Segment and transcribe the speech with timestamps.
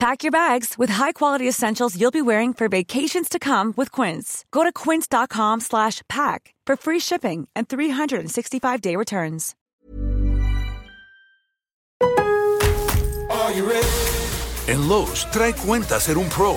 [0.00, 4.46] Pack your bags with high-quality essentials you'll be wearing for vacations to come with Quince.
[4.50, 9.54] Go to quince.com slash pack for free shipping and 365-day returns.
[12.00, 13.86] Are you ready?
[14.68, 16.56] En Lowe's, trae cuenta ser un pro.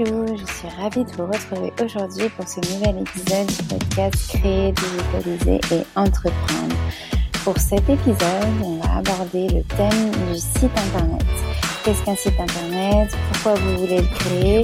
[0.00, 4.72] Hello, je suis ravie de vous retrouver aujourd'hui pour ce nouvel épisode du podcast Créer,
[4.72, 6.76] digitaliser et entreprendre.
[7.42, 11.26] Pour cet épisode, on va aborder le thème du site internet.
[11.82, 13.10] Qu'est-ce qu'un site internet?
[13.32, 14.62] Pourquoi vous voulez le créer?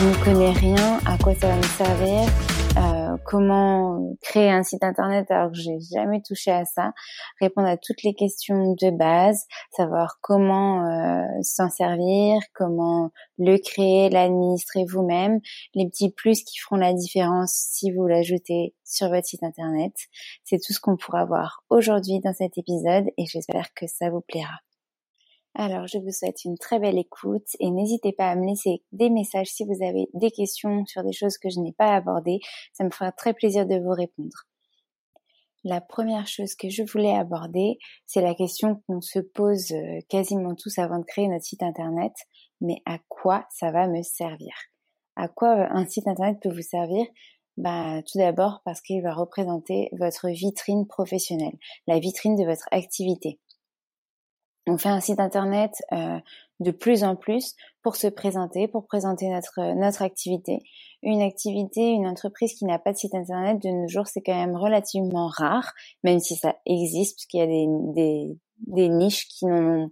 [0.00, 1.00] Je ne connais rien?
[1.06, 2.28] À quoi ça va me servir?
[2.76, 6.92] Euh, comment créer un site internet alors que j'ai jamais touché à ça,
[7.40, 9.46] répondre à toutes les questions de base,
[9.76, 15.40] savoir comment euh, s'en servir, comment le créer, l'administrer vous-même,
[15.74, 19.92] les petits plus qui feront la différence si vous l'ajoutez sur votre site internet.
[20.42, 24.20] C'est tout ce qu'on pourra voir aujourd'hui dans cet épisode et j'espère que ça vous
[24.20, 24.58] plaira.
[25.56, 29.08] Alors, je vous souhaite une très belle écoute et n'hésitez pas à me laisser des
[29.08, 32.40] messages si vous avez des questions sur des choses que je n'ai pas abordées.
[32.72, 34.46] Ça me fera très plaisir de vous répondre.
[35.62, 40.54] La première chose que je voulais aborder, c'est la question qu'on se pose euh, quasiment
[40.54, 42.12] tous avant de créer notre site internet.
[42.60, 44.52] Mais à quoi ça va me servir?
[45.16, 47.06] À quoi euh, un site internet peut vous servir?
[47.56, 51.56] Bah, tout d'abord parce qu'il va représenter votre vitrine professionnelle,
[51.86, 53.38] la vitrine de votre activité.
[54.66, 56.18] On fait un site internet euh,
[56.60, 60.60] de plus en plus pour se présenter, pour présenter notre notre activité.
[61.02, 64.34] Une activité, une entreprise qui n'a pas de site internet de nos jours, c'est quand
[64.34, 69.28] même relativement rare, même si ça existe, parce qu'il y a des, des, des niches
[69.28, 69.90] qui n'en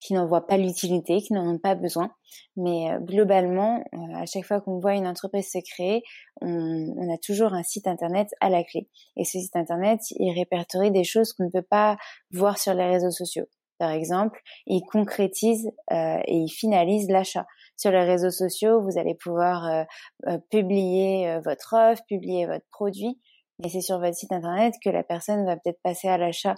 [0.00, 2.10] qui n'en voient pas l'utilité, qui n'en ont pas besoin.
[2.56, 6.02] Mais euh, globalement, euh, à chaque fois qu'on voit une entreprise se créer,
[6.40, 8.88] on, on, a toujours un site internet à la clé.
[9.16, 11.98] Et ce site internet, il répertorie des choses qu'on ne peut pas
[12.32, 13.46] voir sur les réseaux sociaux
[13.80, 17.46] par exemple, il concrétise euh, et il finalise l'achat.
[17.78, 19.84] Sur les réseaux sociaux, vous allez pouvoir euh,
[20.28, 23.18] euh, publier votre offre, publier votre produit,
[23.64, 26.56] et c'est sur votre site internet que la personne va peut-être passer à l'achat.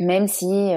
[0.00, 0.72] Même si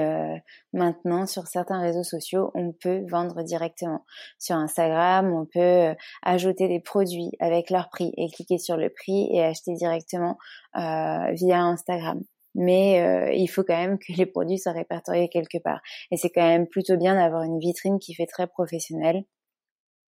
[0.72, 4.04] maintenant sur certains réseaux sociaux, on peut vendre directement.
[4.40, 9.28] Sur Instagram, on peut ajouter des produits avec leur prix et cliquer sur le prix
[9.32, 10.38] et acheter directement
[10.74, 12.20] via Instagram
[12.54, 15.80] mais euh, il faut quand même que les produits soient répertoriés quelque part.
[16.10, 19.24] Et c'est quand même plutôt bien d'avoir une vitrine qui fait très professionnelle,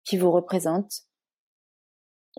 [0.03, 1.07] qui vous représente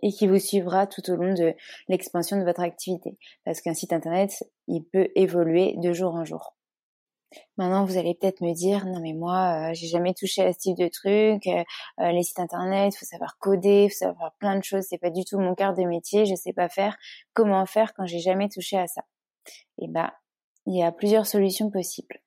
[0.02, 1.54] et qui vous suivra tout au long de
[1.88, 3.18] l'expansion de votre activité.
[3.44, 6.54] Parce qu'un site internet, il peut évoluer de jour en jour.
[7.58, 10.58] Maintenant, vous allez peut-être me dire, non mais moi, euh, j'ai jamais touché à ce
[10.58, 11.46] type de truc.
[11.46, 14.84] Euh, les sites internet, faut savoir coder, faut savoir plein de choses.
[14.88, 16.24] C'est pas du tout mon cœur de métier.
[16.24, 16.96] Je sais pas faire.
[17.34, 19.02] Comment faire quand j'ai jamais touché à ça?
[19.80, 20.10] Eh ben,
[20.66, 22.20] il y a plusieurs solutions possibles.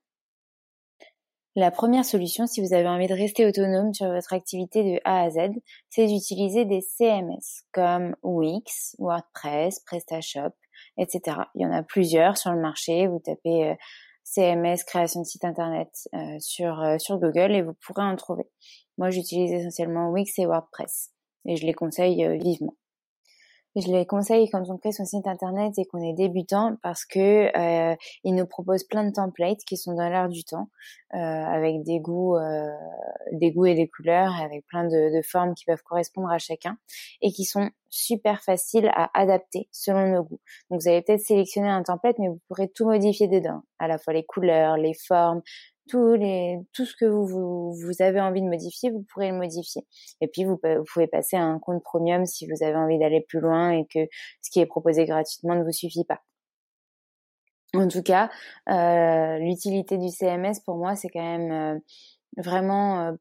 [1.56, 5.24] La première solution, si vous avez envie de rester autonome sur votre activité de A
[5.24, 5.52] à Z,
[5.90, 10.54] c'est d'utiliser des CMS comme Wix, WordPress, PrestaShop,
[10.98, 11.40] etc.
[11.56, 13.08] Il y en a plusieurs sur le marché.
[13.08, 13.76] Vous tapez euh,
[14.24, 18.50] CMS, création de site internet euh, sur, euh, sur Google et vous pourrez en trouver.
[18.98, 21.12] Moi, j'utilise essentiellement Wix et WordPress
[21.46, 22.76] et je les conseille vivement.
[23.78, 27.56] Je les conseille quand on crée son site internet et qu'on est débutant parce que
[27.58, 27.96] euh,
[28.26, 30.70] ils nous proposent plein de templates qui sont dans l'air du temps,
[31.14, 32.68] euh, avec des goûts, euh,
[33.32, 36.78] des goûts et des couleurs, avec plein de, de, formes qui peuvent correspondre à chacun
[37.22, 40.42] et qui sont super faciles à adapter selon nos goûts.
[40.70, 43.98] Donc vous allez peut-être sélectionner un template, mais vous pourrez tout modifier dedans, à la
[43.98, 45.42] fois les couleurs, les formes,
[45.90, 46.16] tout,
[46.86, 49.86] ce que vous, avez envie de modifier, vous pourrez le modifier.
[50.22, 53.22] Et puis, vous, vous, pouvez passer à un compte premium si vous avez envie d'aller
[53.22, 54.08] plus loin et que
[54.42, 56.22] ce qui est proposé gratuitement ne vous suffit pas.
[57.74, 58.30] En tout cas,
[58.70, 61.80] euh, l'utilité du CMS pour moi, c'est quand même euh,
[62.38, 63.14] vraiment euh,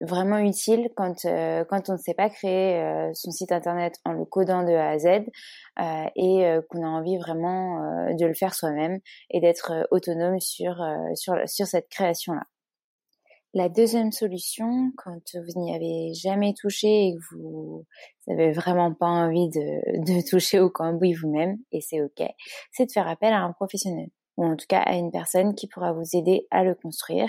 [0.00, 4.12] vraiment utile quand euh, quand on ne sait pas créer euh, son site internet en
[4.12, 7.78] le codant de A à Z euh, et qu'on a envie vraiment
[8.12, 8.98] de le faire soi-même
[9.30, 10.76] et d'être autonome sur
[11.14, 12.42] sur sur cette création là.
[13.54, 17.86] La deuxième solution, quand vous n'y avez jamais touché et que vous
[18.26, 22.22] n'avez vraiment pas envie de, de toucher au cambouis vous-même, et c'est ok,
[22.72, 25.66] c'est de faire appel à un professionnel ou en tout cas à une personne qui
[25.66, 27.28] pourra vous aider à le construire,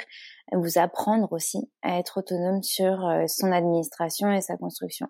[0.53, 5.07] vous apprendre aussi à être autonome sur euh, son administration et sa construction.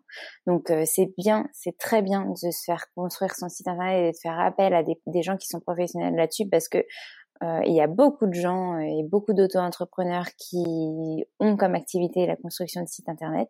[0.47, 4.11] Donc euh, c'est bien, c'est très bien de se faire construire son site internet et
[4.13, 6.85] de faire appel à des, des gens qui sont professionnels là-dessus parce que
[7.41, 12.35] euh, il y a beaucoup de gens et beaucoup d'auto-entrepreneurs qui ont comme activité la
[12.35, 13.49] construction de sites internet,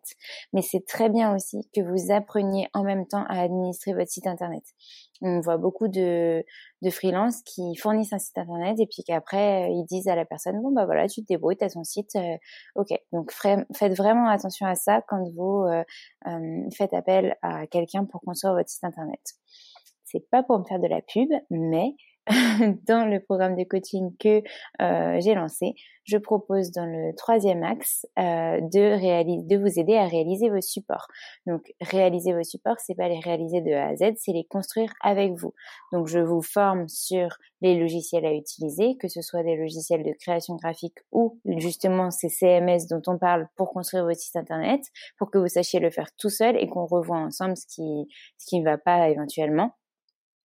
[0.52, 4.28] mais c'est très bien aussi que vous appreniez en même temps à administrer votre site
[4.28, 4.62] internet.
[5.22, 6.44] On voit beaucoup de,
[6.82, 10.62] de freelances qui fournissent un site internet et puis qu'après ils disent à la personne
[10.62, 12.36] bon bah voilà tu te débrouilles t'as ton site euh,
[12.76, 12.88] ok.
[13.12, 15.84] Donc faites vraiment attention à ça quand vous euh,
[16.76, 19.20] faites appel à quelqu'un pour construire votre site internet.
[20.04, 21.96] C'est pas pour me faire de la pub mais
[22.86, 24.42] dans le programme de coaching que
[24.80, 25.74] euh, j'ai lancé,
[26.04, 31.06] je propose dans le troisième axe euh, de, de vous aider à réaliser vos supports.
[31.46, 34.92] Donc réaliser vos supports, c'est pas les réaliser de A à Z, c'est les construire
[35.02, 35.54] avec vous.
[35.92, 37.28] Donc je vous forme sur
[37.62, 42.28] les logiciels à utiliser, que ce soit des logiciels de création graphique ou justement ces
[42.28, 44.82] CMS dont on parle pour construire votre site internet,
[45.18, 48.46] pour que vous sachiez le faire tout seul et qu'on revoie ensemble ce qui ce
[48.46, 49.72] qui ne va pas éventuellement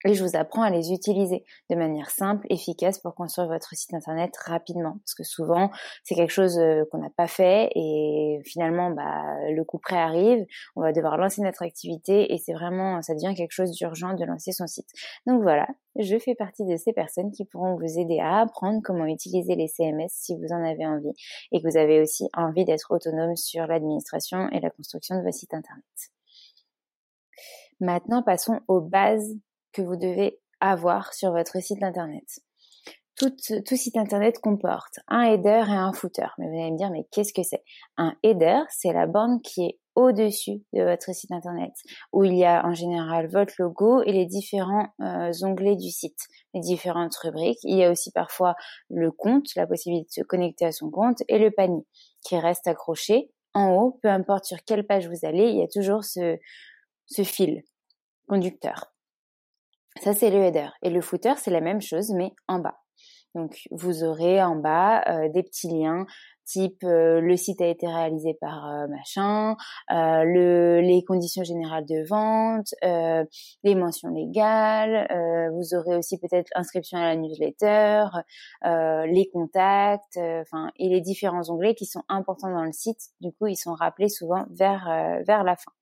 [0.05, 3.93] et je vous apprends à les utiliser de manière simple, efficace pour construire votre site
[3.93, 4.97] internet rapidement.
[5.03, 5.71] Parce que souvent,
[6.03, 10.45] c'est quelque chose euh, qu'on n'a pas fait et finalement, bah, le coup prêt arrive,
[10.75, 14.23] on va devoir lancer notre activité et c'est vraiment, ça devient quelque chose d'urgent de
[14.23, 14.89] lancer son site.
[15.25, 15.67] Donc voilà,
[15.97, 19.67] je fais partie de ces personnes qui pourront vous aider à apprendre comment utiliser les
[19.67, 21.13] CMS si vous en avez envie
[21.51, 25.35] et que vous avez aussi envie d'être autonome sur l'administration et la construction de votre
[25.35, 25.83] site internet.
[27.79, 29.35] Maintenant, passons aux bases
[29.75, 32.23] que vous devez avoir sur votre site internet.
[33.17, 33.31] Tout,
[33.75, 36.27] site internet comporte un header et un footer.
[36.37, 37.63] Mais vous allez me dire, mais qu'est-ce que c'est?
[37.97, 41.71] Un header, c'est la bande qui est au-dessus de votre site internet,
[42.11, 46.19] où il y a en général votre logo et les différents euh, onglets du site,
[46.53, 47.59] les différentes rubriques.
[47.63, 48.55] Il y a aussi parfois
[48.89, 51.85] le compte, la possibilité de se connecter à son compte, et le panier
[52.27, 55.67] qui reste accroché en haut, peu importe sur quelle page vous allez, il y a
[55.69, 57.63] toujours ce fil
[58.27, 58.94] conducteur.
[60.01, 60.69] Ça, c'est le header.
[60.81, 62.79] Et le footer, c'est la même chose, mais en bas.
[63.35, 66.05] Donc, vous aurez en bas euh, des petits liens
[66.45, 69.55] type euh, le site a été réalisé par euh, machin,
[69.89, 72.67] le, les conditions générales de vente,
[73.63, 75.07] les mentions légales.
[75.53, 78.05] vous aurez aussi peut-être inscription à la newsletter,
[78.63, 83.09] les contacts, enfin et les différents onglets qui sont importants dans le site.
[83.21, 84.85] Du coup, ils sont rappelés souvent vers
[85.25, 85.74] vers la fin.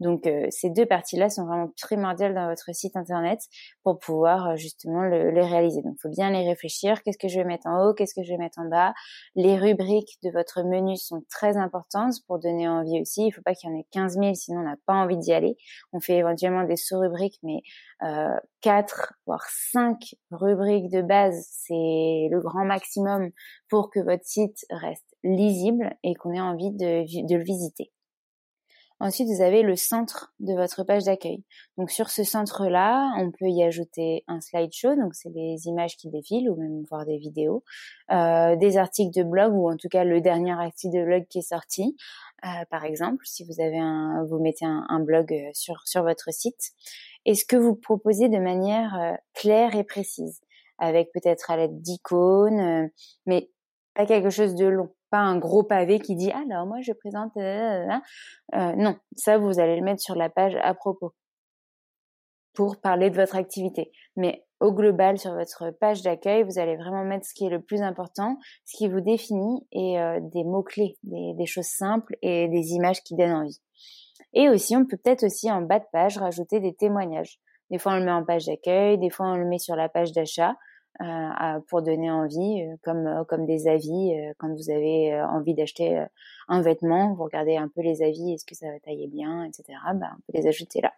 [0.00, 3.40] Donc euh, ces deux parties-là sont vraiment primordiales dans votre site internet
[3.82, 5.82] pour pouvoir euh, justement le, les réaliser.
[5.82, 7.02] Donc il faut bien les réfléchir.
[7.02, 7.94] Qu'est-ce que je vais mettre en haut?
[7.94, 8.94] Qu'est-ce que je vais mettre en bas?
[9.34, 13.22] Les rubriques de votre menu sont très importantes pour donner envie aussi.
[13.22, 15.18] Il ne faut pas qu'il y en ait 15 000, sinon on n'a pas envie
[15.18, 15.56] d'y aller.
[15.92, 17.60] On fait éventuellement des sous-rubriques, mais
[18.04, 19.98] euh, 4 voire 5
[20.30, 23.30] rubriques de base, c'est le grand maximum
[23.68, 27.90] pour que votre site reste lisible et qu'on ait envie de, de le visiter.
[29.00, 31.44] Ensuite, vous avez le centre de votre page d'accueil.
[31.76, 36.08] Donc sur ce centre-là, on peut y ajouter un slideshow, donc c'est des images qui
[36.08, 37.62] défilent ou même voir des vidéos,
[38.10, 41.38] euh, des articles de blog ou en tout cas le dernier article de blog qui
[41.38, 41.96] est sorti,
[42.44, 46.32] euh, par exemple, si vous avez un, vous mettez un, blog euh, sur sur votre
[46.32, 46.72] site,
[47.24, 50.40] et ce que vous proposez de manière claire et précise,
[50.78, 52.90] avec peut-être à l'aide d'icônes,
[53.26, 53.50] mais
[53.94, 57.36] Pas quelque chose de long, pas un gros pavé qui dit alors moi je présente.
[57.36, 57.86] Euh,
[58.52, 61.14] non, ça vous allez le mettre sur la page à propos
[62.54, 63.92] pour parler de votre activité.
[64.16, 67.62] Mais au global, sur votre page d'accueil, vous allez vraiment mettre ce qui est le
[67.62, 72.72] plus important, ce qui vous définit et euh, des mots-clés, des, choses simples et des
[72.72, 73.60] images qui donnent envie.
[74.34, 77.38] Et aussi, on peut peut-être aussi en bas de page rajouter des témoignages.
[77.70, 79.88] Des fois, on le met en page d'accueil, des fois, on le met sur la
[79.88, 80.56] page d'achat.
[81.00, 86.04] Euh, pour donner envie, euh, comme comme des avis quand vous avez envie d'acheter
[86.48, 89.78] un vêtement, vous regardez un peu les avis, est-ce que ça va tailler bien, etc.
[89.94, 90.92] Ben, on peut les ajouter là.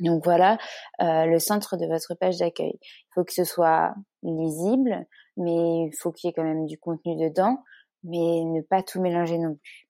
[0.00, 0.58] Donc voilà
[1.00, 2.78] euh, le centre de votre page d'accueil.
[2.82, 6.78] Il faut que ce soit lisible, mais il faut qu'il y ait quand même du
[6.78, 7.58] contenu dedans,
[8.02, 9.88] mais ne pas tout mélanger non plus.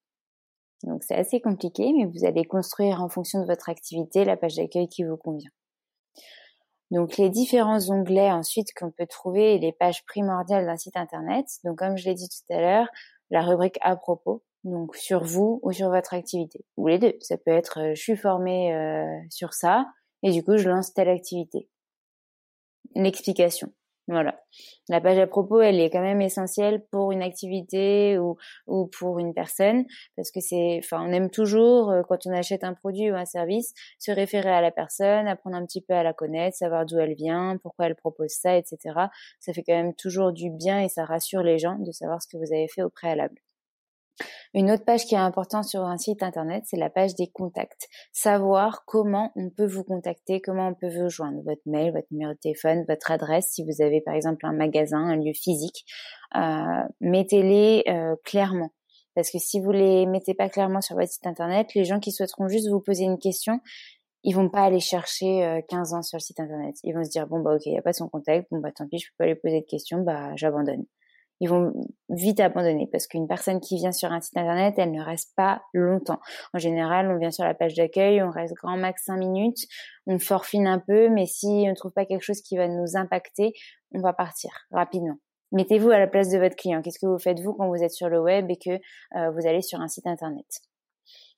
[0.82, 4.56] Donc c'est assez compliqué, mais vous allez construire en fonction de votre activité la page
[4.56, 5.50] d'accueil qui vous convient.
[6.92, 11.46] Donc les différents onglets ensuite qu'on peut trouver les pages primordiales d'un site internet.
[11.64, 12.86] Donc comme je l'ai dit tout à l'heure,
[13.30, 17.14] la rubrique à propos, donc sur vous ou sur votre activité, ou les deux.
[17.20, 19.86] Ça peut être euh, je suis formée euh, sur ça
[20.22, 21.66] et du coup je lance telle activité.
[22.94, 23.72] L'explication.
[24.08, 24.40] Voilà.
[24.88, 29.20] La page à propos, elle est quand même essentielle pour une activité ou, ou pour
[29.20, 29.84] une personne
[30.16, 33.24] parce que c'est, enfin, on aime toujours euh, quand on achète un produit ou un
[33.24, 36.98] service se référer à la personne, apprendre un petit peu à la connaître, savoir d'où
[36.98, 38.76] elle vient, pourquoi elle propose ça, etc.
[39.38, 42.26] Ça fait quand même toujours du bien et ça rassure les gens de savoir ce
[42.28, 43.36] que vous avez fait au préalable.
[44.54, 47.88] Une autre page qui est importante sur un site internet, c'est la page des contacts.
[48.12, 52.32] Savoir comment on peut vous contacter, comment on peut vous joindre, votre mail, votre numéro
[52.32, 55.86] de téléphone, votre adresse, si vous avez par exemple un magasin, un lieu physique,
[56.36, 58.72] euh, mettez-les euh, clairement.
[59.14, 62.12] Parce que si vous les mettez pas clairement sur votre site internet, les gens qui
[62.12, 63.60] souhaiteront juste vous poser une question,
[64.22, 66.76] ils vont pas aller chercher 15 euh, ans sur le site internet.
[66.84, 68.86] Ils vont se dire bon bah ok, y a pas son contact, bon bah tant
[68.86, 70.84] pis, je peux pas lui poser de questions, bah j'abandonne
[71.42, 71.72] ils vont
[72.08, 75.60] vite abandonner parce qu'une personne qui vient sur un site internet, elle ne reste pas
[75.74, 76.20] longtemps.
[76.54, 79.66] En général, on vient sur la page d'accueil, on reste grand max 5 minutes,
[80.06, 82.96] on forfine un peu, mais si on ne trouve pas quelque chose qui va nous
[82.96, 83.54] impacter,
[83.92, 85.16] on va partir rapidement.
[85.50, 86.80] Mettez-vous à la place de votre client.
[86.80, 89.44] Qu'est-ce que vous faites vous quand vous êtes sur le web et que euh, vous
[89.44, 90.46] allez sur un site internet?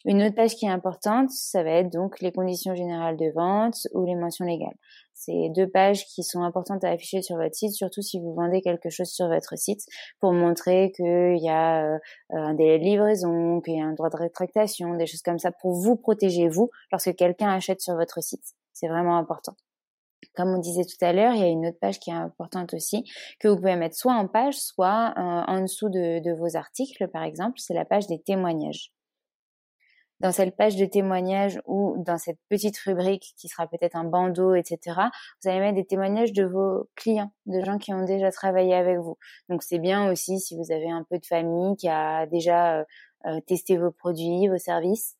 [0.06, 3.86] Une autre page qui est importante, ça va être donc les conditions générales de vente
[3.94, 4.76] ou les mentions légales.
[5.14, 8.60] C'est deux pages qui sont importantes à afficher sur votre site, surtout si vous vendez
[8.60, 9.80] quelque chose sur votre site,
[10.20, 11.98] pour montrer qu'il y a euh,
[12.30, 15.52] un délai de livraison, qu'il y a un droit de rétractation, des choses comme ça,
[15.52, 18.44] pour vous protéger, vous, lorsque quelqu'un achète sur votre site.
[18.74, 19.54] C'est vraiment important.
[20.34, 22.74] Comme on disait tout à l'heure, il y a une autre page qui est importante
[22.74, 23.04] aussi,
[23.40, 27.08] que vous pouvez mettre soit en page, soit euh, en dessous de, de vos articles,
[27.08, 28.92] par exemple, c'est la page des témoignages
[30.20, 34.54] dans cette page de témoignages ou dans cette petite rubrique qui sera peut-être un bandeau,
[34.54, 34.78] etc.,
[35.42, 38.98] vous allez mettre des témoignages de vos clients, de gens qui ont déjà travaillé avec
[38.98, 39.18] vous.
[39.48, 42.84] Donc c'est bien aussi si vous avez un peu de famille qui a déjà euh,
[43.26, 45.16] euh, testé vos produits, vos services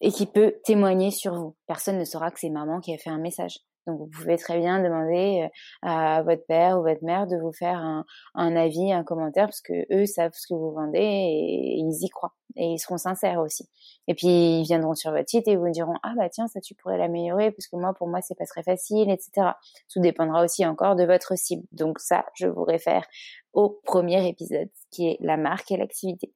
[0.00, 1.56] et qui peut témoigner sur vous.
[1.66, 3.58] Personne ne saura que c'est maman qui a fait un message.
[3.86, 7.52] Donc vous pouvez très bien demander euh, à votre père ou votre mère de vous
[7.52, 11.78] faire un, un, avis, un commentaire, parce que eux savent ce que vous vendez et,
[11.78, 13.68] ils y croient et ils seront sincères aussi.
[14.08, 16.74] Et puis ils viendront sur votre site et vous diront ah bah tiens ça tu
[16.74, 19.52] pourrais l'améliorer parce que moi pour moi c'est pas très facile, etc.
[19.92, 21.66] Tout dépendra aussi encore de votre cible.
[21.72, 23.06] Donc ça je vous réfère
[23.52, 26.32] au premier épisode qui est la marque et l'activité.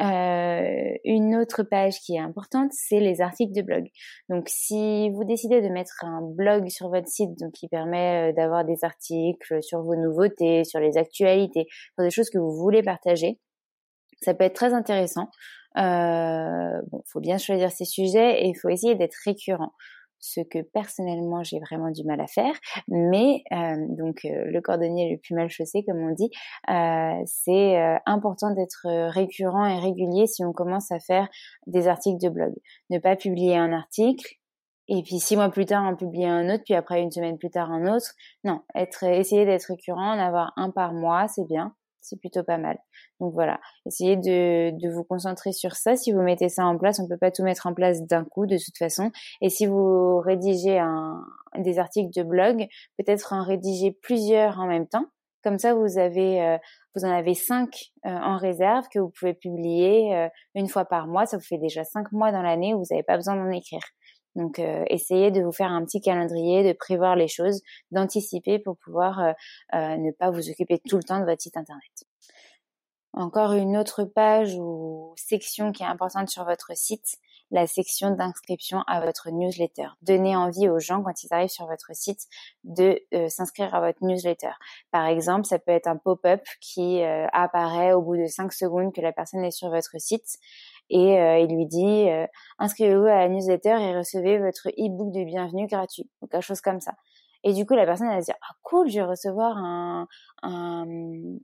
[0.00, 3.84] Euh, une autre page qui est importante, c'est les articles de blog.
[4.28, 8.32] Donc, si vous décidez de mettre un blog sur votre site, donc qui permet euh,
[8.32, 12.82] d'avoir des articles sur vos nouveautés, sur les actualités, sur des choses que vous voulez
[12.82, 13.38] partager,
[14.20, 15.28] ça peut être très intéressant.
[15.76, 19.72] Euh, bon, faut bien choisir ses sujets et il faut essayer d'être récurrent
[20.24, 22.54] ce que personnellement j'ai vraiment du mal à faire.
[22.88, 26.30] Mais euh, donc euh, le cordonnier le plus mal chaussé, comme on dit,
[26.70, 27.76] euh, c'est
[28.06, 31.28] important d'être récurrent et régulier si on commence à faire
[31.66, 32.54] des articles de blog.
[32.90, 34.36] Ne pas publier un article
[34.88, 37.50] et puis six mois plus tard en publier un autre, puis après une semaine plus
[37.50, 38.12] tard un autre.
[38.44, 42.58] Non, être essayer d'être récurrent, en avoir un par mois, c'est bien c'est plutôt pas
[42.58, 42.78] mal.
[43.18, 45.96] Donc voilà, essayez de, de, vous concentrer sur ça.
[45.96, 48.46] Si vous mettez ça en place, on peut pas tout mettre en place d'un coup
[48.46, 49.10] de toute façon.
[49.40, 51.24] Et si vous rédigez un,
[51.56, 52.66] des articles de blog,
[52.98, 55.06] peut-être en rédiger plusieurs en même temps.
[55.42, 56.56] Comme ça, vous avez, euh,
[56.94, 61.06] vous en avez cinq euh, en réserve que vous pouvez publier euh, une fois par
[61.06, 61.26] mois.
[61.26, 63.82] Ça vous fait déjà cinq mois dans l'année où vous n'avez pas besoin d'en écrire.
[64.34, 68.76] Donc, euh, essayez de vous faire un petit calendrier, de prévoir les choses, d'anticiper pour
[68.76, 69.32] pouvoir euh,
[69.74, 72.04] euh, ne pas vous occuper tout le temps de votre site internet.
[73.12, 77.16] Encore une autre page ou section qui est importante sur votre site,
[77.54, 79.86] la section d'inscription à votre newsletter.
[80.02, 82.26] Donnez envie aux gens quand ils arrivent sur votre site
[82.64, 84.50] de euh, s'inscrire à votre newsletter.
[84.90, 88.92] Par exemple, ça peut être un pop-up qui euh, apparaît au bout de 5 secondes
[88.92, 90.38] que la personne est sur votre site
[90.90, 92.08] et euh, il lui dit
[92.58, 96.80] inscrivez-vous à la newsletter et recevez votre e-book de bienvenue gratuit ou quelque chose comme
[96.80, 96.94] ça.
[97.44, 100.08] Et du coup, la personne elle va se dire ah cool, je vais recevoir un
[100.44, 100.84] un,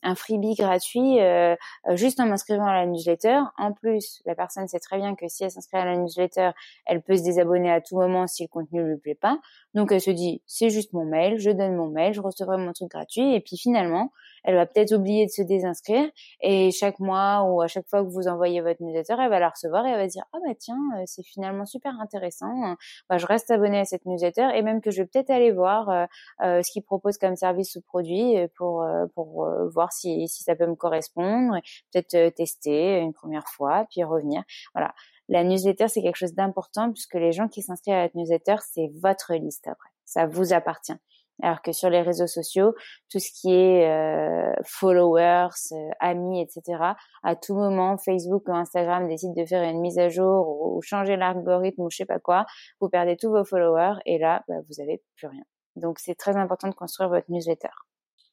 [0.03, 1.57] un freebie gratuit euh,
[1.95, 3.41] juste en m'inscrivant à la newsletter.
[3.57, 6.51] En plus, la personne sait très bien que si elle s'inscrit à la newsletter,
[6.87, 9.39] elle peut se désabonner à tout moment si le contenu ne lui plaît pas.
[9.75, 12.73] Donc elle se dit c'est juste mon mail, je donne mon mail, je recevrai mon
[12.73, 13.35] truc gratuit.
[13.35, 14.13] Et puis finalement,
[14.45, 16.09] elle va peut-être oublier de se désinscrire
[16.41, 19.49] et chaque mois ou à chaque fois que vous envoyez votre newsletter, elle va la
[19.49, 22.77] recevoir et elle va dire ah bah tiens euh, c'est finalement super intéressant,
[23.09, 25.89] bah, je reste abonnée à cette newsletter et même que je vais peut-être aller voir
[25.89, 26.07] euh,
[26.43, 30.67] euh, ce qu'ils proposent comme service ou produit pour pour voir si si ça peut
[30.67, 31.57] me correspondre,
[31.93, 34.43] peut-être tester une première fois puis revenir.
[34.75, 34.95] Voilà.
[35.29, 38.91] La newsletter, c'est quelque chose d'important puisque les gens qui s'inscrivent à la newsletter, c'est
[39.01, 39.91] votre liste après.
[40.05, 40.97] Ça vous appartient.
[41.43, 42.75] Alors que sur les réseaux sociaux,
[43.11, 46.83] tout ce qui est euh, followers, euh, amis, etc.,
[47.23, 51.17] à tout moment, Facebook ou Instagram décide de faire une mise à jour ou, changer
[51.17, 52.47] l'algorithme ou je sais pas quoi,
[52.81, 55.45] vous perdez tous vos followers et là, bah, vous avez plus rien.
[55.77, 57.69] Donc c'est très important de construire votre newsletter.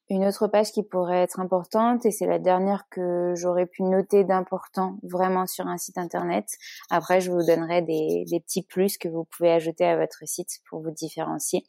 [0.10, 4.24] Une autre page qui pourrait être importante, et c'est la dernière que j'aurais pu noter
[4.24, 6.46] d'important vraiment sur un site internet.
[6.90, 10.62] Après, je vous donnerai des, des petits plus que vous pouvez ajouter à votre site
[10.70, 11.66] pour vous différencier.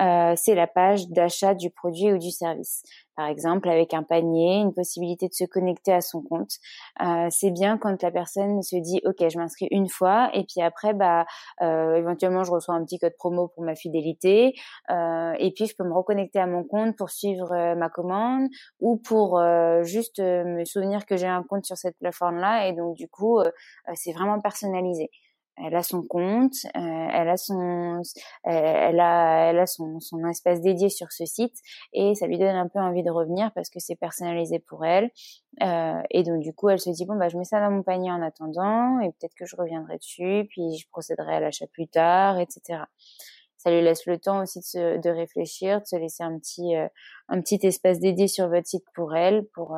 [0.00, 2.82] Euh, c'est la page d'achat du produit ou du service.
[3.14, 6.52] Par exemple, avec un panier, une possibilité de se connecter à son compte.
[7.02, 10.62] Euh, c'est bien quand la personne se dit OK, je m'inscris une fois et puis
[10.62, 11.26] après, bah,
[11.60, 14.54] euh, éventuellement, je reçois un petit code promo pour ma fidélité
[15.38, 18.48] et puis je peux me reconnecter à mon compte pour suivre ma commande
[18.80, 19.40] ou pour
[19.82, 23.40] juste me souvenir que j'ai un compte sur cette plateforme-là et donc du coup,
[23.94, 25.10] c'est vraiment personnalisé
[25.56, 28.00] elle a son compte, euh, elle a son,
[28.44, 31.56] elle a, elle a son, son espace dédié sur ce site
[31.92, 35.10] et ça lui donne un peu envie de revenir parce que c'est personnalisé pour elle.
[35.62, 37.82] Euh, et donc du coup, elle se dit bon bah je mets ça dans mon
[37.82, 41.88] panier en attendant et peut-être que je reviendrai dessus, puis je procéderai à l'achat plus
[41.88, 42.84] tard, etc.
[43.58, 46.74] Ça lui laisse le temps aussi de, se, de réfléchir, de se laisser un petit,
[46.76, 46.88] euh,
[47.28, 49.76] un petit espace dédié sur votre site pour elle, pour,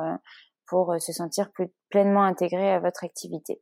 [0.67, 3.61] pour se sentir plus pleinement intégrée à votre activité.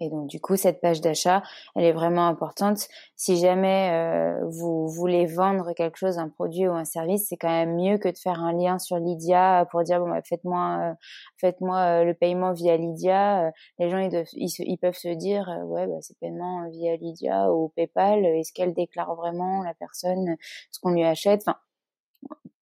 [0.00, 1.42] Et donc du coup, cette page d'achat,
[1.76, 2.88] elle est vraiment importante.
[3.16, 7.48] Si jamais euh, vous voulez vendre quelque chose, un produit ou un service, c'est quand
[7.48, 10.94] même mieux que de faire un lien sur Lydia pour dire bon bah, faites-moi euh,
[11.38, 13.52] faites-moi euh, le paiement via Lydia.
[13.78, 18.24] les gens ils, ils, peuvent se dire ouais bah, c'est paiement via Lydia ou PayPal.
[18.24, 20.36] Est-ce qu'elle déclare vraiment la personne
[20.70, 21.42] ce qu'on lui achète?
[21.46, 21.58] Enfin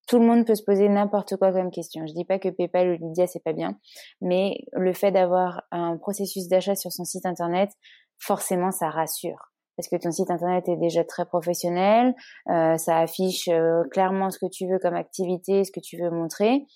[0.08, 2.06] tout le monde peut se poser n'importe quoi comme question.
[2.06, 3.78] Je dis pas que PayPal ou Lydia c'est pas bien,
[4.20, 7.70] mais le fait d'avoir un processus d'achat sur son site internet,
[8.18, 12.12] forcément ça rassure parce que ton site internet est déjà très professionnel,
[12.48, 16.10] euh, ça affiche euh, clairement ce que tu veux comme activité, ce que tu veux
[16.10, 16.66] montrer,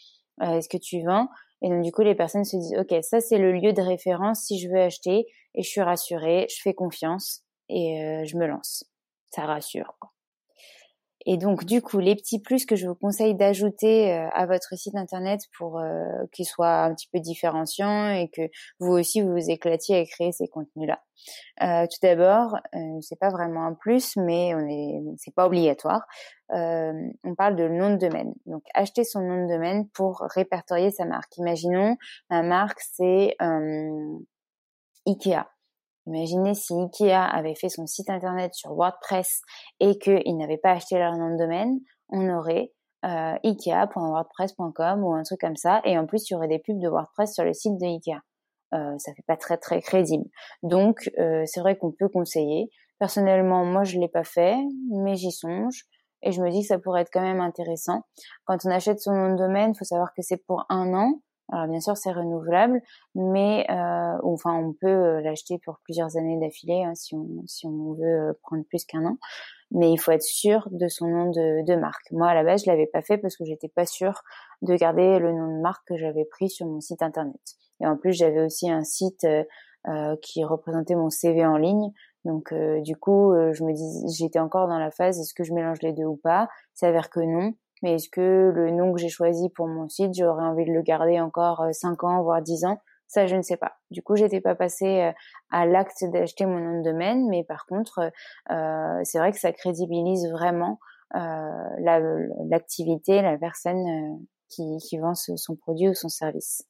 [0.43, 1.27] euh, ce que tu vends,
[1.63, 4.45] et donc du coup les personnes se disent ok ça c'est le lieu de référence
[4.45, 8.85] si je veux acheter et je suis rassurée, je fais confiance et je me lance.
[9.31, 9.97] Ça rassure.
[9.99, 10.12] Quoi.
[11.27, 14.77] Et donc, du coup, les petits plus que je vous conseille d'ajouter euh, à votre
[14.77, 18.43] site internet pour euh, qu'il soit un petit peu différenciant et que
[18.81, 21.01] vous aussi vous éclatiez à créer ces contenus-là.
[21.63, 26.03] Euh, tout d'abord, euh, c'est pas vraiment un plus, mais on est, c'est pas obligatoire.
[26.51, 28.35] on parle de nom de domaine.
[28.47, 31.37] Donc, acheter son nom de domaine pour répertorier sa marque.
[31.37, 31.97] Imaginons,
[32.31, 33.37] ma marque c'est
[35.07, 35.52] Ikea.
[36.07, 39.43] Imaginez si Ikea avait fait son site internet sur WordPress
[39.81, 42.73] et qu'ils n'avaient pas acheté leur nom de domaine, on aurait
[43.05, 45.81] euh, ikea.wordpress.com ou un truc comme ça.
[45.85, 48.21] Et en plus, il y aurait des pubs de WordPress sur le site de Ikea.
[48.75, 50.25] Euh, ça fait pas très très crédible.
[50.63, 52.71] Donc, euh, c'est vrai qu'on peut conseiller.
[52.99, 54.57] Personnellement, moi, je l'ai pas fait,
[54.91, 55.85] mais j'y songe.
[56.23, 58.03] Et je me dis que ça pourrait être quand même intéressant.
[58.45, 61.21] Quand on achète son nom de domaine, faut savoir que c'est pour un an.
[61.51, 62.81] Alors bien sûr, c'est renouvelable,
[63.15, 67.15] mais euh, enfin on peut euh, l'acheter pour plusieurs années d'affilée hein, si
[67.67, 69.19] on veut euh, prendre plus qu'un an.
[69.71, 72.11] Mais il faut être sûr de son nom de, marque.
[72.11, 74.23] Moi à la base, je l'avais pas fait parce que j'étais pas sûre
[74.63, 77.41] de garder le nom de marque que j'avais pris sur mon site internet.
[77.81, 81.91] Et en plus, j'avais aussi un site euh, qui représentait mon CV en ligne.
[82.25, 85.83] Donc du coup, je me dis, j'étais encore dans la phase est-ce que je mélange
[85.83, 86.49] les deux ou pas?
[86.75, 90.45] S'avère que non mais est-ce que le nom que j'ai choisi pour mon site, j'aurais
[90.45, 92.79] envie de le garder encore 5 euh, ans, voire 10 ans?
[93.09, 93.75] Ça, je ne sais pas.
[93.91, 95.13] Du coup, j'étais pas passée euh,
[95.51, 98.11] à l'acte d'acheter mon nom de domaine, mais par contre,
[98.51, 100.79] euh, c'est vrai que ça crédibilise vraiment
[102.49, 106.67] l'activité, la, personne qui, qui, vend son produit ou son service.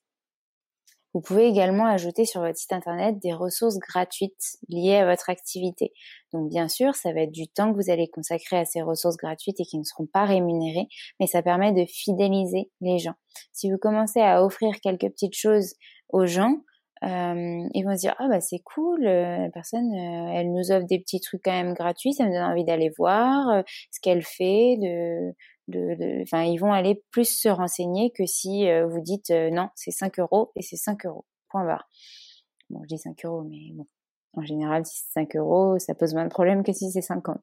[1.15, 5.93] Vous pouvez également ajouter sur votre site internet des ressources gratuites liées à votre activité.
[6.33, 9.17] Donc bien sûr, ça va être du temps que vous allez consacrer à ces ressources
[9.17, 10.89] gratuites et qui ne seront pas rémunérées,
[11.21, 13.15] mais ça permet de fidéliser les gens.
[13.53, 15.75] Si vous commencez à offrir quelques petites choses
[16.09, 16.57] aux gens,
[17.05, 20.71] euh, ils vont se dire ah bah c'est cool, euh, la personne euh, elle nous
[20.71, 24.23] offre des petits trucs quand même gratuits, ça me donne envie d'aller voir ce qu'elle
[24.23, 25.35] fait, de
[25.75, 30.19] ils vont aller plus se renseigner que si euh, vous dites euh, non, c'est 5
[30.19, 31.25] euros et c'est 5 euros.
[31.49, 31.89] Point barre.
[32.71, 33.87] Bon, je dis 5 euros, mais bon.
[34.35, 37.37] En général, si c'est 5 euros, ça pose moins de problèmes que si c'est 50.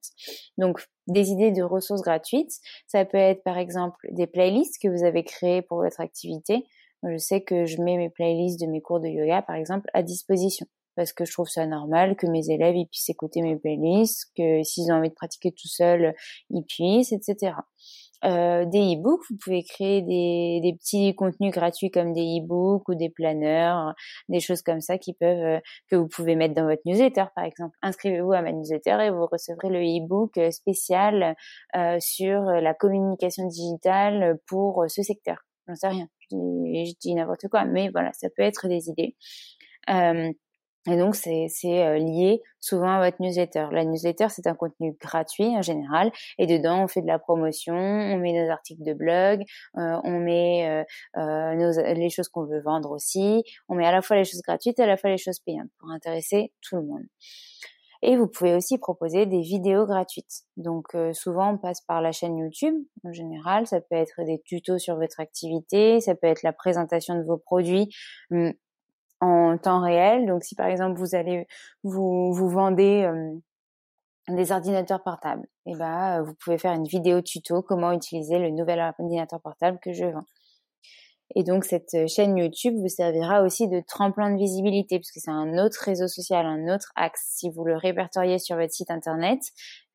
[0.58, 2.58] Donc, des idées de ressources gratuites.
[2.88, 6.66] Ça peut être, par exemple, des playlists que vous avez créées pour votre activité.
[7.04, 10.02] je sais que je mets mes playlists de mes cours de yoga, par exemple, à
[10.02, 10.66] disposition
[11.00, 14.64] parce que je trouve ça normal que mes élèves ils puissent écouter mes playlists, que
[14.64, 16.14] s'ils ont envie de pratiquer tout seuls,
[16.50, 17.54] ils puissent, etc.
[18.26, 22.96] Euh, des e-books, vous pouvez créer des, des, petits contenus gratuits comme des e-books ou
[22.96, 23.94] des planeurs,
[24.28, 27.46] des choses comme ça qui peuvent euh, que vous pouvez mettre dans votre newsletter par
[27.46, 27.78] exemple.
[27.82, 31.36] Inscrivez-vous à ma newsletter et vous recevrez le e-book euh, spécial
[31.76, 35.38] euh, sur la communication digitale pour ce secteur.
[35.68, 39.16] J'en sais rien, je dis, dis n'importe quoi, mais voilà, ça peut être des idées.
[40.90, 43.68] Euh, et donc, c'est euh, lié souvent à votre newsletter.
[43.72, 46.12] La newsletter, c'est un contenu gratuit en général.
[46.38, 49.44] Et dedans, on fait de la promotion, on met nos articles de blog,
[49.78, 50.86] euh, on met
[51.18, 53.44] euh, nos, les choses qu'on veut vendre aussi.
[53.68, 55.70] On met à la fois les choses gratuites et à la fois les choses payantes
[55.80, 57.04] pour intéresser tout le monde.
[58.02, 60.44] Et vous pouvez aussi proposer des vidéos gratuites.
[60.56, 62.74] Donc souvent on passe par la chaîne YouTube.
[63.04, 67.16] En général, ça peut être des tutos sur votre activité, ça peut être la présentation
[67.16, 67.90] de vos produits.
[69.22, 70.26] En temps réel.
[70.26, 71.48] Donc si par exemple vous allez
[71.84, 73.34] vous vous vendez euh,
[74.30, 78.50] des ordinateurs portables, et eh ben vous pouvez faire une vidéo tuto comment utiliser le
[78.52, 80.26] nouvel ordinateur portable que je vends.
[81.36, 85.30] Et donc cette euh, chaîne YouTube vous servira aussi de tremplin de visibilité puisque c'est
[85.30, 87.22] un autre réseau social, un autre axe.
[87.36, 89.40] Si vous le répertoriez sur votre site internet,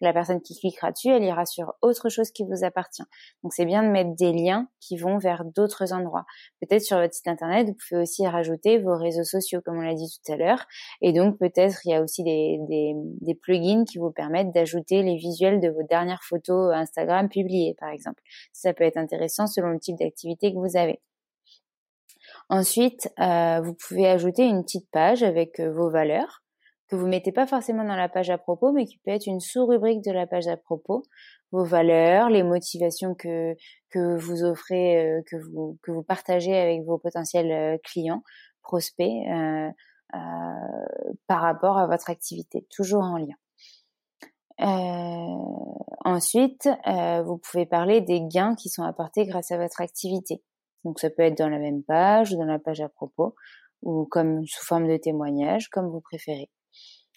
[0.00, 3.02] la personne qui cliquera dessus, elle ira sur autre chose qui vous appartient.
[3.42, 6.24] Donc c'est bien de mettre des liens qui vont vers d'autres endroits.
[6.60, 9.94] Peut-être sur votre site internet, vous pouvez aussi rajouter vos réseaux sociaux comme on l'a
[9.94, 10.64] dit tout à l'heure.
[11.00, 15.02] Et donc peut-être il y a aussi des, des, des plugins qui vous permettent d'ajouter
[15.02, 18.22] les visuels de vos dernières photos Instagram publiées par exemple.
[18.52, 21.00] Ça peut être intéressant selon le type d'activité que vous avez.
[22.50, 26.42] Ensuite, euh, vous pouvez ajouter une petite page avec euh, vos valeurs
[26.88, 29.40] que vous mettez pas forcément dans la page à propos, mais qui peut être une
[29.40, 31.02] sous-rubrique de la page à propos.
[31.50, 33.54] Vos valeurs, les motivations que
[33.90, 38.22] que vous offrez, euh, que vous que vous partagez avec vos potentiels clients,
[38.62, 39.24] prospects,
[41.26, 43.34] par rapport à votre activité, toujours en lien.
[46.04, 46.68] ensuite,
[47.24, 50.42] vous pouvez parler des gains qui sont apportés grâce à votre activité.
[50.84, 53.34] Donc ça peut être dans la même page ou dans la page à propos
[53.82, 56.50] ou comme sous forme de témoignage, comme vous préférez.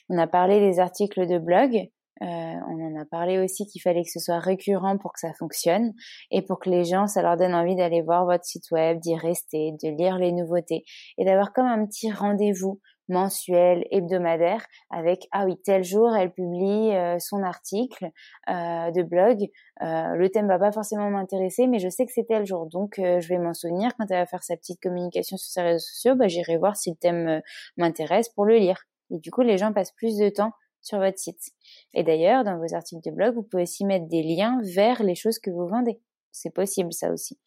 [0.09, 1.89] On a parlé des articles de blog.
[2.21, 5.33] Euh, on en a parlé aussi qu'il fallait que ce soit récurrent pour que ça
[5.33, 5.93] fonctionne
[6.31, 9.15] et pour que les gens, ça leur donne envie d'aller voir votre site web, d'y
[9.15, 10.83] rester, de lire les nouveautés
[11.17, 16.93] et d'avoir comme un petit rendez-vous mensuel, hebdomadaire, avec ah oui tel jour elle publie
[16.93, 18.11] euh, son article
[18.49, 19.47] euh, de blog.
[19.81, 22.95] Euh, le thème va pas forcément m'intéresser, mais je sais que c'est tel jour, donc
[22.97, 26.15] je vais m'en souvenir quand elle va faire sa petite communication sur ses réseaux sociaux.
[26.15, 27.41] Bah, j'irai voir si le thème
[27.77, 28.83] m'intéresse pour le lire.
[29.11, 31.51] Et du coup, les gens passent plus de temps sur votre site.
[31.93, 35.15] Et d'ailleurs, dans vos articles de blog, vous pouvez aussi mettre des liens vers les
[35.15, 35.99] choses que vous vendez.
[36.31, 37.39] C'est possible, ça aussi,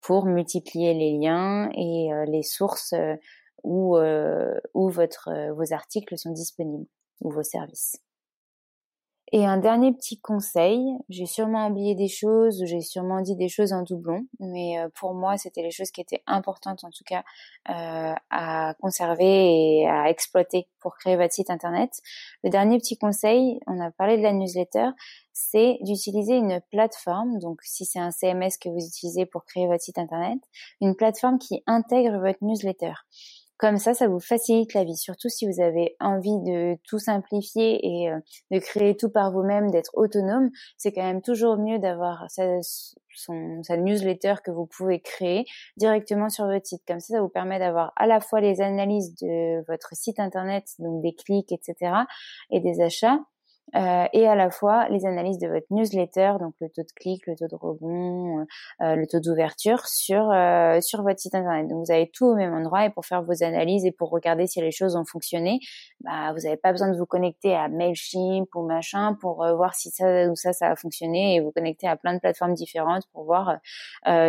[0.00, 3.16] pour multiplier les liens et les sources euh,
[3.66, 6.86] où votre, euh, vos articles sont disponibles
[7.20, 8.00] ou vos services.
[9.32, 13.72] Et un dernier petit conseil, j'ai sûrement oublié des choses j'ai sûrement dit des choses
[13.72, 17.24] en doublon, mais euh, pour moi c'était les choses qui étaient importantes en tout cas
[17.68, 21.90] euh, à conserver et à exploiter pour créer votre site internet.
[22.44, 24.90] Le dernier petit conseil, on a parlé de la newsletter,
[25.32, 29.82] c'est d'utiliser une plateforme, donc si c'est un CMS que vous utilisez pour créer votre
[29.82, 30.38] site internet,
[30.80, 32.92] une plateforme qui intègre votre newsletter.
[33.58, 37.80] Comme ça, ça vous facilite la vie, surtout si vous avez envie de tout simplifier
[37.86, 38.18] et euh,
[38.50, 40.50] de créer tout par vous-même, d'être autonome.
[40.76, 42.44] C'est quand même toujours mieux d'avoir sa,
[43.76, 45.46] newsletter que vous pouvez créer
[45.78, 46.82] directement sur votre site.
[46.86, 50.64] Comme ça, ça vous permet d'avoir à la fois les analyses de votre site internet,
[50.78, 51.92] donc des clics, etc.,
[52.50, 53.20] et des achats,
[53.74, 57.26] euh, et à la fois les analyses de votre newsletter, donc le taux de clic,
[57.26, 58.46] le taux de rebond,
[58.80, 61.66] euh, le taux d'ouverture sur euh, sur votre site internet.
[61.68, 64.46] Donc vous avez tout au même endroit et pour faire vos analyses et pour regarder
[64.46, 65.58] si les choses ont fonctionné,
[66.00, 69.90] bah, vous n'avez pas besoin de vous connecter à Mailchimp ou machin pour voir si
[69.90, 73.24] ça ou ça ça a fonctionné et vous connecter à plein de plateformes différentes pour
[73.24, 73.58] voir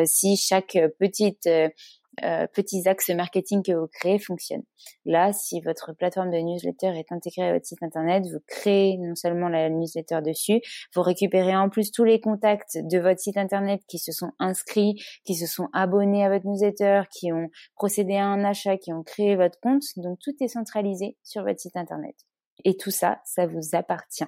[0.05, 1.47] si chaque petite
[2.23, 4.63] euh, petits axes marketing que vous créez fonctionnent.
[5.05, 9.15] Là, si votre plateforme de newsletter est intégrée à votre site internet, vous créez non
[9.15, 10.61] seulement la newsletter dessus,
[10.95, 14.95] vous récupérez en plus tous les contacts de votre site internet qui se sont inscrits,
[15.25, 19.03] qui se sont abonnés à votre newsletter, qui ont procédé à un achat, qui ont
[19.03, 19.83] créé votre compte.
[19.97, 22.15] Donc tout est centralisé sur votre site internet.
[22.65, 24.25] Et tout ça, ça vous appartient.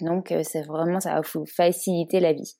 [0.00, 2.56] Donc euh, c'est vraiment ça va vous faciliter la vie.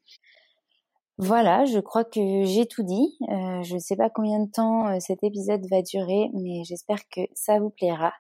[1.18, 3.16] Voilà, je crois que j'ai tout dit.
[3.28, 7.08] Euh, je ne sais pas combien de temps euh, cet épisode va durer, mais j'espère
[7.08, 8.12] que ça vous plaira.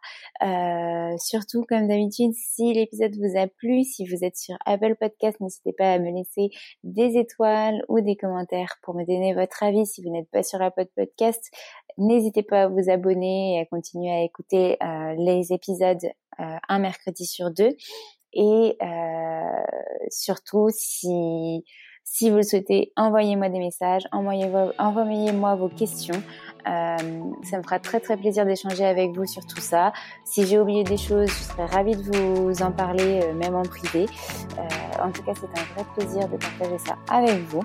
[0.42, 5.40] Euh, surtout, comme d'habitude, si l'épisode vous a plu, si vous êtes sur Apple Podcast,
[5.40, 6.50] n'hésitez pas à me laisser
[6.84, 9.86] des étoiles ou des commentaires pour me donner votre avis.
[9.86, 11.50] Si vous n'êtes pas sur Apple Podcast,
[11.98, 14.78] n'hésitez pas à vous abonner et à continuer à écouter
[15.18, 17.76] les épisodes un mercredi sur deux.
[18.34, 18.78] Et
[20.10, 21.64] surtout, si
[22.04, 26.22] si vous le souhaitez, envoyez-moi des messages, envoyez-moi vos questions.
[26.66, 26.96] Euh,
[27.42, 29.92] ça me fera très très plaisir d'échanger avec vous sur tout ça.
[30.24, 33.62] Si j'ai oublié des choses, je serais ravie de vous en parler, euh, même en
[33.62, 34.06] privé.
[34.58, 37.62] Euh, en tout cas, c'est un vrai plaisir de partager ça avec vous.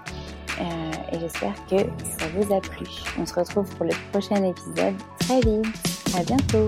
[1.11, 2.85] et j'espère que ça vous a plu.
[3.19, 5.65] On se retrouve pour le prochain épisode très vite.
[6.17, 6.67] À bientôt.